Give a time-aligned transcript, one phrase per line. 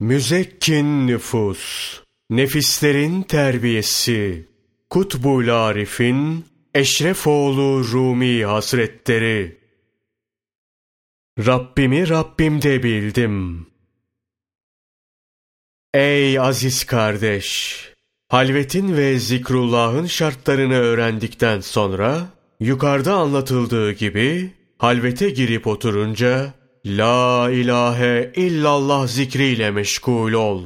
[0.00, 1.94] Müzekkin nüfus,
[2.30, 4.48] nefislerin terbiyesi,
[4.90, 9.58] Kutbul Arif'in Eşrefoğlu Rumi Hazretleri.
[11.46, 13.66] Rabbimi Rabbimde bildim.
[15.94, 17.78] Ey aziz kardeş!
[18.28, 22.28] Halvetin ve zikrullahın şartlarını öğrendikten sonra,
[22.60, 30.62] yukarıda anlatıldığı gibi, halvete girip oturunca, La ilahe illallah zikriyle meşgul ol.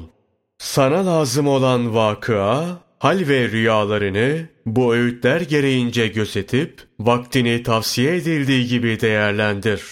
[0.59, 9.01] Sana lazım olan vakıa, hal ve rüyalarını bu öğütler gereğince gözetip, vaktini tavsiye edildiği gibi
[9.01, 9.83] değerlendir.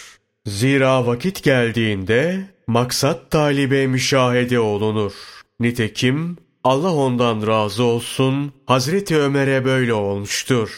[0.47, 5.12] Zira vakit geldiğinde, maksat talibe müşahede olunur.
[5.61, 10.70] Nitekim, Allah ondan razı olsun, Hazreti Ömer'e böyle olmuştur.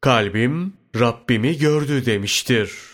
[0.00, 2.91] Kalbim, Rabbimi gördü demiştir.''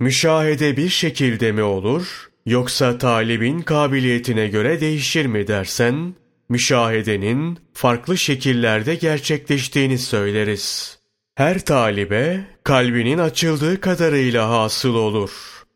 [0.00, 6.14] Müşahede bir şekilde mi olur, yoksa talibin kabiliyetine göre değişir mi dersen,
[6.48, 10.98] müşahedenin farklı şekillerde gerçekleştiğini söyleriz.
[11.34, 15.30] Her talibe kalbinin açıldığı kadarıyla hasıl olur.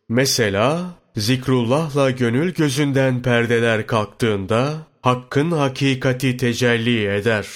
[0.08, 7.46] Mesela zikrullahla gönül gözünden perdeler kalktığında hakkın hakikati tecelli eder.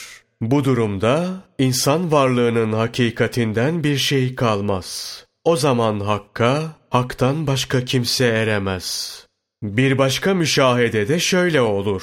[0.41, 5.26] Bu durumda insan varlığının hakikatinden bir şey kalmaz.
[5.47, 9.27] O zaman Hakk'a, Hak'tan başka kimse eremez.
[9.63, 12.03] Bir başka müşahede de şöyle olur.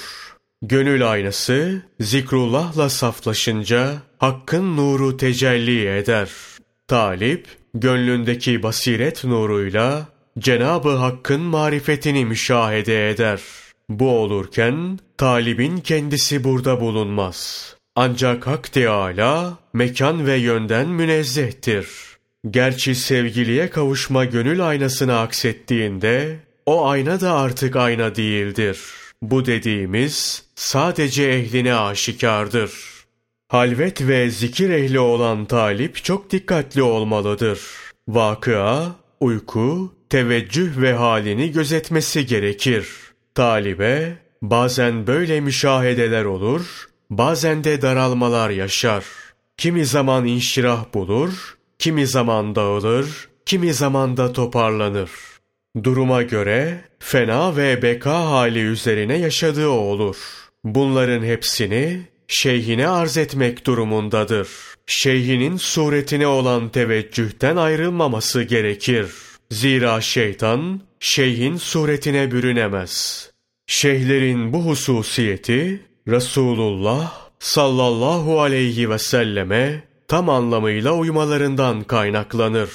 [0.62, 6.30] Gönül aynası zikrullahla saflaşınca Hakk'ın nuru tecelli eder.
[6.88, 10.08] Talip, gönlündeki basiret nuruyla
[10.40, 13.42] Cenabı Hakk'ın marifetini müşahede eder.
[13.90, 17.76] Bu olurken talibin kendisi burada bulunmaz.
[17.96, 22.13] Ancak Hak Teâlâ mekan ve yönden münezzehtir.''
[22.50, 28.80] Gerçi sevgiliye kavuşma gönül aynasını aksettiğinde o ayna da artık ayna değildir.
[29.22, 32.72] Bu dediğimiz sadece ehline aşikardır.
[33.48, 37.60] Halvet ve zikir ehli olan talip çok dikkatli olmalıdır.
[38.08, 42.88] Vakıa, uyku, teveccüh ve halini gözetmesi gerekir.
[43.36, 49.06] Talibe bazen böyle müşahedeler olur, bazen de daralmalar yaşar.
[49.58, 55.10] Kimi zaman inşirah bulur, kimi zaman dağılır, kimi zaman da toparlanır.
[55.84, 60.18] Duruma göre fena ve beka hali üzerine yaşadığı olur.
[60.64, 64.48] Bunların hepsini şeyhine arz etmek durumundadır.
[64.86, 69.08] Şeyhinin suretine olan teveccühten ayrılmaması gerekir.
[69.52, 73.30] Zira şeytan şeyhin suretine bürünemez.
[73.68, 82.70] Şeyhlerin bu hususiyeti Resulullah sallallahu aleyhi ve selleme tam anlamıyla uymalarından kaynaklanır.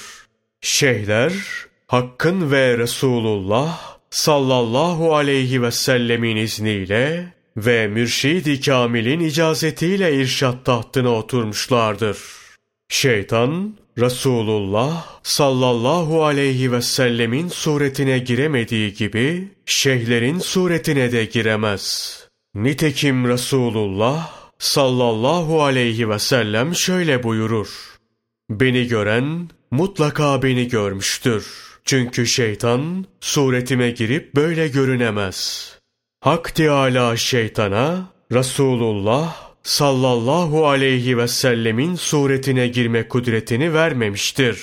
[0.61, 1.33] Şeyhler,
[1.87, 12.17] Hakk'ın ve Resulullah sallallahu aleyhi ve sellemin izniyle ve Mürşid-i Kamil'in icazetiyle irşat tahtına oturmuşlardır.
[12.89, 22.15] Şeytan, Resulullah sallallahu aleyhi ve sellemin suretine giremediği gibi şeyhlerin suretine de giremez.
[22.55, 27.67] Nitekim Resulullah sallallahu aleyhi ve sellem şöyle buyurur.
[28.49, 31.47] Beni gören mutlaka beni görmüştür.
[31.85, 35.69] Çünkü şeytan suretime girip böyle görünemez.
[36.21, 44.59] Hak Teâlâ şeytana Resulullah sallallahu aleyhi ve sellemin suretine girme kudretini vermemiştir.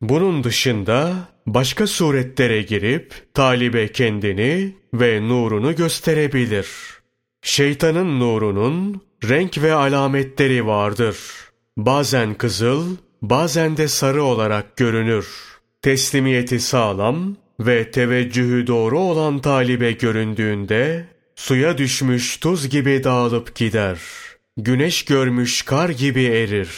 [0.00, 1.14] Bunun dışında
[1.46, 6.66] başka suretlere girip talibe kendini ve nurunu gösterebilir.
[7.44, 11.16] Şeytanın nurunun renk ve alametleri vardır.
[11.76, 15.28] Bazen kızıl, bazen de sarı olarak görünür.
[15.82, 23.98] Teslimiyeti sağlam ve teveccühü doğru olan talibe göründüğünde, suya düşmüş tuz gibi dağılıp gider.
[24.56, 26.70] Güneş görmüş kar gibi erir.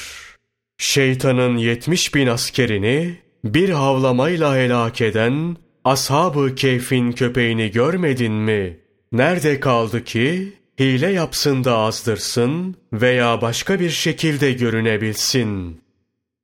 [0.78, 8.83] Şeytanın yetmiş bin askerini bir havlamayla helak eden ashab-ı keyfin köpeğini görmedin mi?
[9.14, 15.80] Nerede kaldı ki hile yapsın da azdırsın veya başka bir şekilde görünebilsin.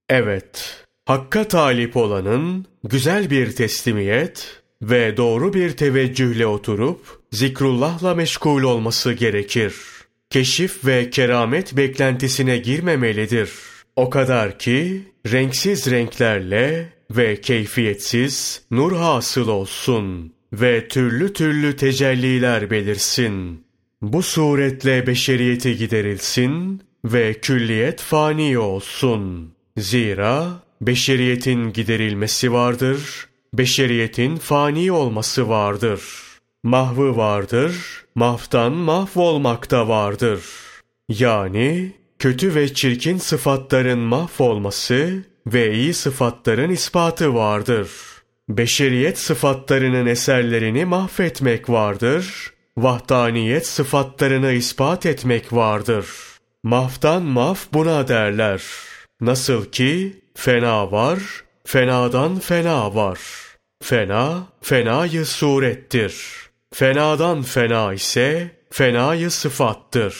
[0.08, 9.12] Evet, Hakka talip olanın güzel bir teslimiyet ve doğru bir teveccühle oturup zikrullahla meşgul olması
[9.12, 9.74] gerekir.
[10.30, 13.50] Keşif ve keramet beklentisine girmemelidir.
[13.96, 23.64] O kadar ki renksiz renklerle ve keyfiyetsiz nur hasıl olsun ve türlü türlü tecelliler belirsin.
[24.02, 29.54] Bu suretle beşeriyeti giderilsin ve külliyet fani olsun.
[29.76, 30.46] Zira
[30.80, 36.02] beşeriyetin giderilmesi vardır, beşeriyetin fani olması vardır.
[36.62, 37.76] Mahvı vardır,
[38.14, 40.40] mahvtan mahvolmak da vardır.
[41.08, 47.90] Yani kötü ve çirkin sıfatların mahvolması ve iyi sıfatların ispatı vardır.
[48.50, 52.52] Beşeriyet sıfatlarının eserlerini mahvetmek vardır.
[52.76, 56.06] Vahdaniyet sıfatlarını ispat etmek vardır.
[56.62, 58.62] Mahftan maf buna derler.
[59.20, 61.18] Nasıl ki fena var,
[61.64, 63.18] fenadan fena var.
[63.82, 66.16] Fena, fenayı surettir.
[66.74, 70.16] Fenadan fena ise fenayı sıfattır.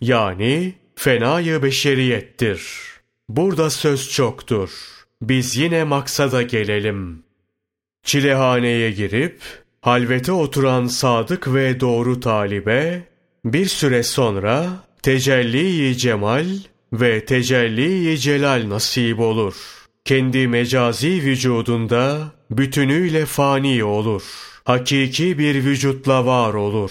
[0.00, 2.62] Yani fenayı beşeriyettir.
[3.28, 4.70] Burada söz çoktur.
[5.22, 7.31] Biz yine maksada gelelim.
[8.04, 9.40] Çilehaneye girip
[9.80, 13.02] halvete oturan sadık ve doğru talibe
[13.44, 14.66] bir süre sonra
[15.02, 16.46] tecelli-i cemal
[16.92, 19.54] ve tecelli-i celal nasip olur.
[20.04, 24.22] Kendi mecazi vücudunda bütünüyle fani olur.
[24.64, 26.90] Hakiki bir vücutla var olur.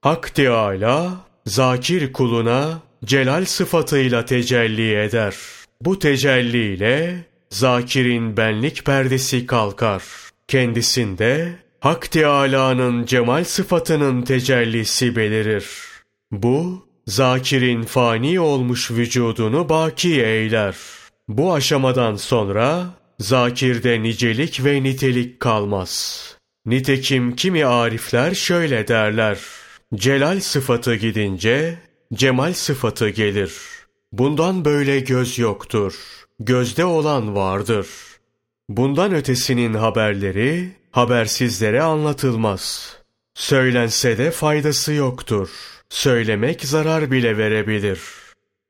[0.00, 1.10] Hak Teâlâ,
[1.46, 5.34] zakir kuluna celal sıfatıyla tecelli eder.
[5.80, 10.27] Bu tecelli ile zakirin benlik perdesi kalkar.
[10.48, 15.66] Kendisinde Hak Teâlâ'nın cemal sıfatının tecellisi belirir.
[16.30, 20.76] Bu, zakirin fani olmuş vücudunu baki eyler.
[21.28, 22.86] Bu aşamadan sonra
[23.18, 26.24] zakirde nicelik ve nitelik kalmaz.
[26.66, 29.38] Nitekim kimi arifler şöyle derler.
[29.94, 31.78] Celal sıfatı gidince
[32.14, 33.52] cemal sıfatı gelir.
[34.12, 35.94] Bundan böyle göz yoktur.
[36.40, 37.86] Gözde olan vardır.
[38.68, 42.96] Bundan ötesinin haberleri habersizlere anlatılmaz.
[43.34, 45.48] Söylense de faydası yoktur.
[45.88, 48.00] Söylemek zarar bile verebilir.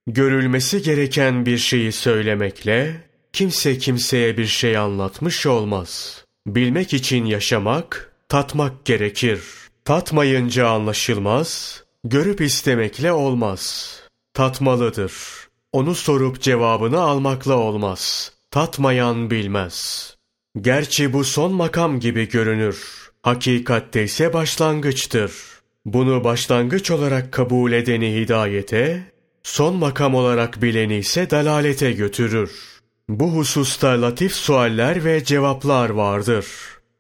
[0.07, 6.25] Görülmesi gereken bir şeyi söylemekle kimse kimseye bir şey anlatmış olmaz.
[6.47, 9.41] Bilmek için yaşamak, tatmak gerekir.
[9.85, 13.93] Tatmayınca anlaşılmaz, görüp istemekle olmaz.
[14.35, 15.13] Tatmalıdır.
[15.73, 18.33] Onu sorup cevabını almakla olmaz.
[18.59, 20.17] Tatmayan bilmez.
[20.61, 23.11] Gerçi bu son makam gibi görünür.
[23.23, 25.33] Hakikatte ise başlangıçtır.
[25.85, 29.13] Bunu başlangıç olarak kabul edeni hidayete,
[29.43, 32.51] son makam olarak bileni ise dalalete götürür.
[33.09, 36.47] Bu hususta latif sualler ve cevaplar vardır.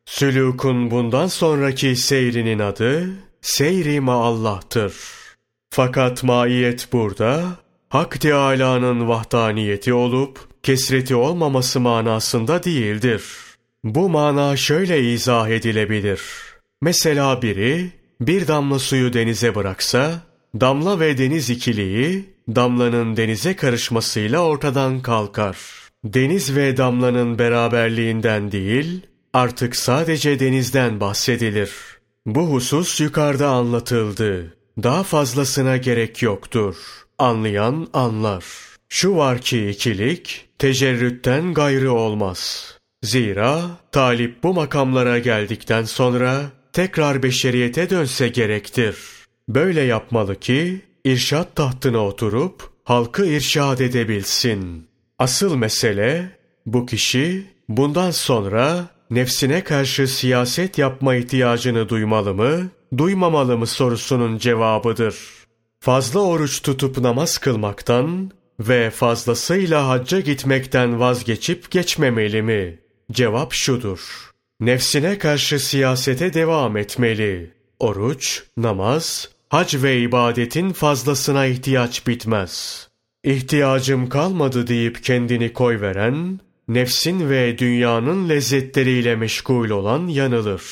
[0.06, 3.10] Sülükun bundan sonraki seyrinin adı
[3.40, 4.94] seyri Allah'tır.
[5.70, 7.44] Fakat maiyet burada
[7.88, 13.22] Hak Teâlâ'nın vahdaniyeti olup kesreti olmaması manasında değildir.
[13.84, 16.20] Bu mana şöyle izah edilebilir.
[16.80, 17.90] Mesela biri
[18.20, 20.22] bir damla suyu denize bıraksa,
[20.60, 25.56] damla ve deniz ikiliği damlanın denize karışmasıyla ortadan kalkar.
[26.04, 29.00] Deniz ve damlanın beraberliğinden değil,
[29.32, 31.70] artık sadece denizden bahsedilir.
[32.26, 34.56] Bu husus yukarıda anlatıldı.
[34.82, 36.76] Daha fazlasına gerek yoktur.
[37.18, 38.44] Anlayan anlar.
[38.88, 42.72] Şu var ki ikilik, tecerrütten gayrı olmaz.
[43.02, 43.62] Zira
[43.92, 46.42] talip bu makamlara geldikten sonra
[46.72, 48.96] tekrar beşeriyete dönse gerektir.
[49.48, 54.88] Böyle yapmalı ki irşat tahtına oturup halkı irşad edebilsin.
[55.18, 63.66] Asıl mesele bu kişi bundan sonra nefsine karşı siyaset yapma ihtiyacını duymalı mı, duymamalı mı
[63.66, 65.16] sorusunun cevabıdır.
[65.80, 68.30] Fazla oruç tutup namaz kılmaktan
[68.60, 72.78] ve fazlasıyla hacca gitmekten vazgeçip geçmemeli mi?
[73.12, 74.30] Cevap şudur.
[74.60, 77.50] Nefsine karşı siyasete devam etmeli.
[77.78, 82.88] Oruç, namaz, hac ve ibadetin fazlasına ihtiyaç bitmez.
[83.24, 90.62] İhtiyacım kalmadı deyip kendini koy veren, nefsin ve dünyanın lezzetleriyle meşgul olan yanılır.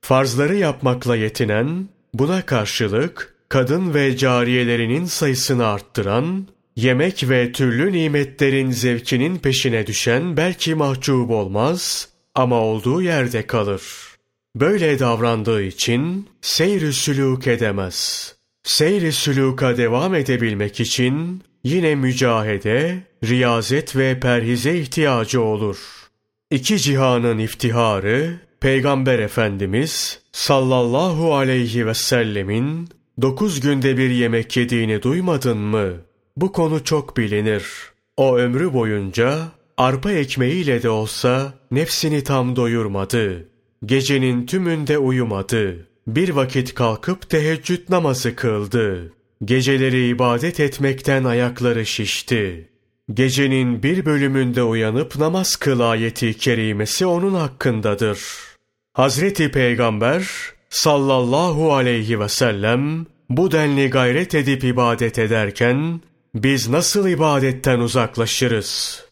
[0.00, 9.36] Farzları yapmakla yetinen, buna karşılık kadın ve cariyelerinin sayısını arttıran, yemek ve türlü nimetlerin zevkinin
[9.36, 13.82] peşine düşen belki mahcup olmaz ama olduğu yerde kalır.
[14.56, 18.30] Böyle davrandığı için seyr-i sülûk edemez.
[18.62, 19.12] Seyr-i
[19.76, 25.78] devam edebilmek için yine mücahede, riyazet ve perhize ihtiyacı olur.
[26.50, 32.88] İki cihanın iftiharı, Peygamber Efendimiz sallallahu aleyhi ve sellemin
[33.22, 36.09] dokuz günde bir yemek yediğini duymadın mı?
[36.36, 37.64] Bu konu çok bilinir.
[38.16, 39.38] O ömrü boyunca
[39.76, 43.48] arpa ekmeğiyle de olsa nefsini tam doyurmadı.
[43.84, 45.86] Gecenin tümünde uyumadı.
[46.06, 49.12] Bir vakit kalkıp teheccüd namazı kıldı.
[49.44, 52.68] Geceleri ibadet etmekten ayakları şişti.
[53.14, 58.20] Gecenin bir bölümünde uyanıp namaz kıl ayeti kerimesi onun hakkındadır.
[58.92, 60.30] Hazreti Peygamber
[60.70, 66.00] sallallahu aleyhi ve sellem bu denli gayret edip ibadet ederken
[66.34, 69.04] biz nasıl ibadetten uzaklaşırız?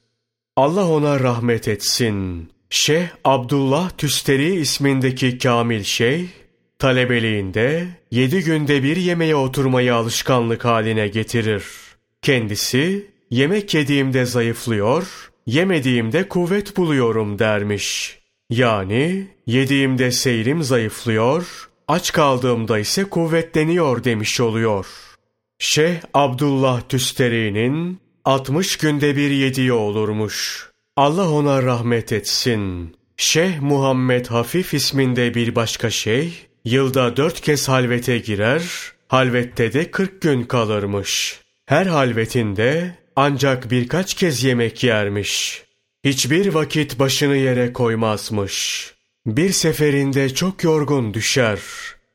[0.56, 2.48] Allah ona rahmet etsin.
[2.70, 6.28] Şeyh Abdullah Tüsteri ismindeki Kamil Şeyh,
[6.78, 11.64] talebeliğinde yedi günde bir yemeğe oturmayı alışkanlık haline getirir.
[12.22, 18.18] Kendisi, yemek yediğimde zayıflıyor, yemediğimde kuvvet buluyorum dermiş.
[18.50, 24.86] Yani yediğimde seyrim zayıflıyor, aç kaldığımda ise kuvvetleniyor demiş oluyor.
[25.58, 30.68] Şeyh Abdullah Tüsteri'nin 60 günde bir yediği olurmuş.
[30.96, 32.94] Allah ona rahmet etsin.
[33.16, 36.32] Şeyh Muhammed Hafif isminde bir başka şey,
[36.64, 38.62] yılda dört kez halvete girer,
[39.08, 41.40] halvette de 40 gün kalırmış.
[41.66, 45.62] Her halvetinde ancak birkaç kez yemek yermiş.
[46.04, 48.86] Hiçbir vakit başını yere koymazmış.
[49.26, 51.58] Bir seferinde çok yorgun düşer.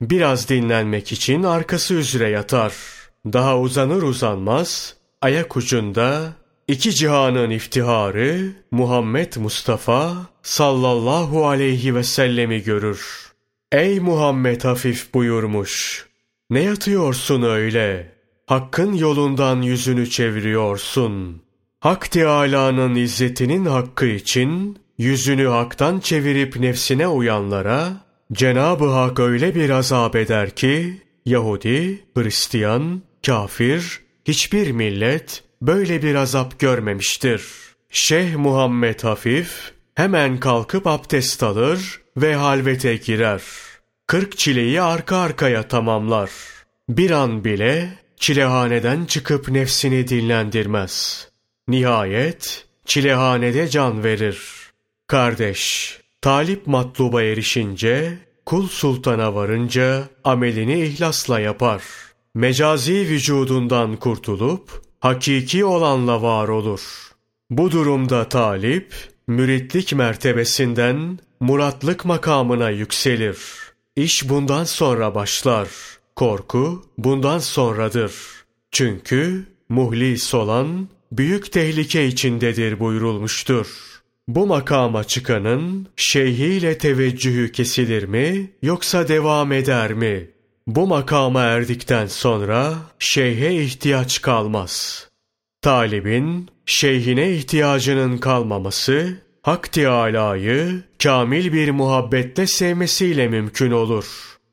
[0.01, 3.02] Biraz dinlenmek için arkası üzere yatar.
[3.25, 6.33] Daha uzanır uzanmaz, ayak ucunda
[6.67, 13.31] iki cihanın iftiharı Muhammed Mustafa sallallahu aleyhi ve sellemi görür.
[13.71, 16.05] Ey Muhammed hafif buyurmuş.
[16.49, 18.13] Ne yatıyorsun öyle?
[18.45, 21.41] Hakkın yolundan yüzünü çeviriyorsun.
[21.79, 27.93] Hak Teâlâ'nın izzetinin hakkı için yüzünü haktan çevirip nefsine uyanlara
[28.33, 36.59] Cenab-ı Hak öyle bir azap eder ki Yahudi, Hristiyan, kafir, hiçbir millet böyle bir azap
[36.59, 37.43] görmemiştir.
[37.89, 43.41] Şeyh Muhammed Hafif hemen kalkıp abdest alır ve halvete girer.
[44.07, 46.29] Kırk çileyi arka arkaya tamamlar.
[46.89, 51.27] Bir an bile çilehaneden çıkıp nefsini dinlendirmez.
[51.67, 54.39] Nihayet çilehanede can verir.
[55.07, 61.81] Kardeş, talip matluba erişince, kul sultana varınca amelini ihlasla yapar.
[62.35, 66.81] Mecazi vücudundan kurtulup, hakiki olanla var olur.
[67.49, 68.93] Bu durumda talip,
[69.27, 73.37] müritlik mertebesinden muratlık makamına yükselir.
[73.95, 75.69] İş bundan sonra başlar.
[76.15, 78.13] Korku bundan sonradır.
[78.71, 83.67] Çünkü muhlis olan büyük tehlike içindedir buyurulmuştur.
[84.27, 90.32] Bu makama çıkanın şeyhiyle teveccühü kesilir mi yoksa devam eder mi?
[90.67, 95.07] Bu makama erdikten sonra şeyhe ihtiyaç kalmaz.
[95.61, 104.05] Talibin şeyhine ihtiyacının kalmaması Hak Teâlâ'yı kamil bir muhabbetle sevmesiyle mümkün olur.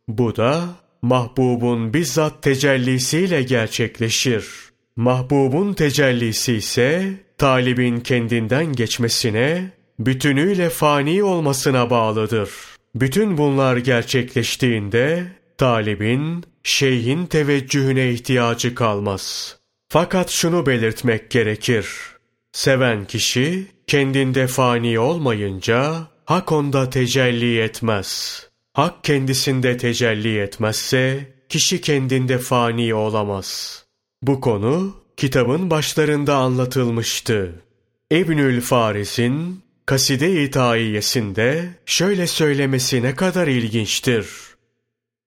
[0.09, 0.65] Bu da
[1.03, 4.47] mahbubun bizzat tecellisiyle gerçekleşir.
[4.97, 12.51] Mahbubun tecellisi ise talibin kendinden geçmesine, bütünüyle fani olmasına bağlıdır.
[12.95, 15.27] Bütün bunlar gerçekleştiğinde
[15.61, 19.57] talibin şeyhin teveccühüne ihtiyacı kalmaz.
[19.89, 21.89] Fakat şunu belirtmek gerekir.
[22.53, 28.41] Seven kişi kendinde fani olmayınca hak onda tecelli etmez.
[28.73, 33.81] Hak kendisinde tecelli etmezse kişi kendinde fani olamaz.
[34.23, 37.63] Bu konu kitabın başlarında anlatılmıştı.
[38.11, 44.50] İbnül Faris'in Kaside-i Taiyesinde şöyle söylemesi ne kadar ilginçtir.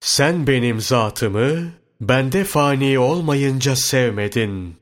[0.04, 4.76] Sen benim zatımı bende fani olmayınca sevmedin.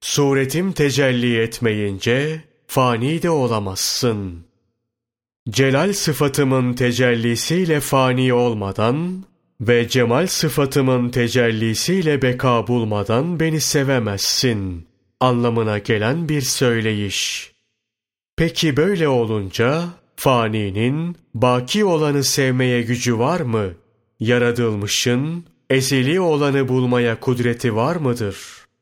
[0.00, 4.44] Suretim tecelli etmeyince fani de olamazsın.
[5.50, 9.24] Celal sıfatımın tecellisiyle fani olmadan
[9.60, 14.86] ve cemal sıfatımın tecellisiyle beka bulmadan beni sevemezsin
[15.20, 17.52] anlamına gelen bir söyleyiş.
[18.36, 19.84] Peki böyle olunca
[20.16, 23.74] faninin baki olanı sevmeye gücü var mı?
[24.20, 28.36] Yaratılmışın ezeli olanı bulmaya kudreti var mıdır?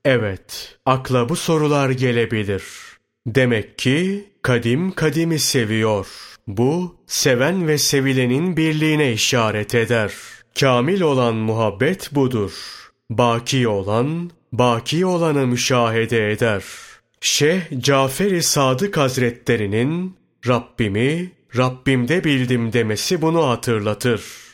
[0.04, 2.62] Evet, akla bu sorular gelebilir.
[3.26, 6.06] Demek ki kadim kadimi seviyor.
[6.46, 10.12] Bu seven ve sevilenin birliğine işaret eder.
[10.60, 12.52] Kamil olan muhabbet budur.
[13.10, 16.64] Baki olan, baki olanı müşahede eder.
[17.20, 20.16] Şeyh Cafer-i Sadık Hazretlerinin
[20.46, 24.45] Rabbimi Rabbimde bildim demesi bunu hatırlatır.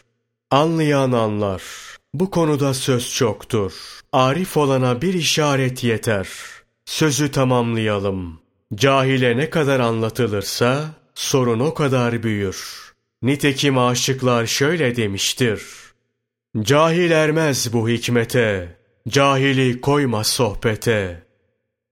[0.52, 1.62] Anlayan anlar.
[2.14, 3.72] Bu konuda söz çoktur.
[4.12, 6.28] Arif olana bir işaret yeter.
[6.84, 8.40] Sözü tamamlayalım.
[8.74, 12.92] Cahile ne kadar anlatılırsa sorun o kadar büyür.
[13.22, 15.62] Nitekim aşıklar şöyle demiştir.
[16.62, 18.76] Cahil ermez bu hikmete,
[19.08, 21.26] cahili koyma sohbete.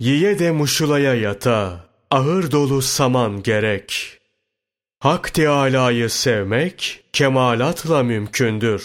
[0.00, 4.19] Yiye de muşulaya yata, ahır dolu saman gerek.
[5.00, 8.84] Hak Teâlâ'yı sevmek kemalatla mümkündür.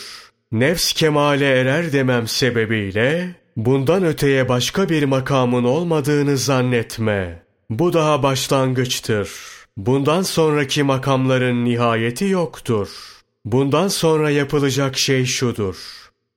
[0.51, 7.43] Nefs kemale erer demem sebebiyle bundan öteye başka bir makamın olmadığını zannetme.
[7.69, 9.29] Bu daha başlangıçtır.
[9.77, 12.89] Bundan sonraki makamların nihayeti yoktur.
[13.45, 15.75] Bundan sonra yapılacak şey şudur.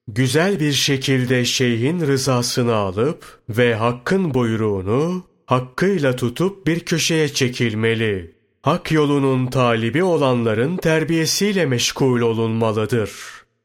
[0.09, 8.38] Güzel bir şekilde şeyhin rızasını alıp ve hakkın buyruğunu hakkıyla tutup bir köşeye çekilmeli.
[8.69, 13.11] Hak yolunun talibi olanların terbiyesiyle meşgul olunmalıdır.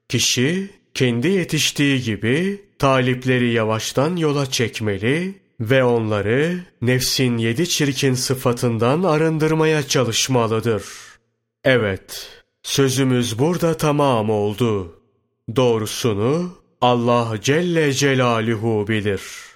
[0.09, 9.87] Kişi kendi yetiştiği gibi talipleri yavaştan yola çekmeli ve onları nefsin yedi çirkin sıfatından arındırmaya
[9.87, 10.83] çalışmalıdır.
[11.63, 12.29] Evet,
[12.63, 14.99] sözümüz burada tamam oldu.
[15.55, 19.52] Doğrusunu Allah Celle Celaluhu bilir.''